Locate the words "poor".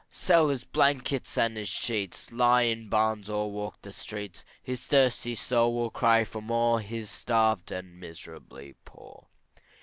8.83-9.27